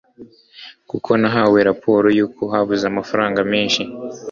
kuko 0.89 1.09
nahawe 1.21 1.59
rapport 1.67 2.05
yuko 2.17 2.41
habuze 2.53 2.83
amafaranga 2.91 3.39
menshi 3.51 3.81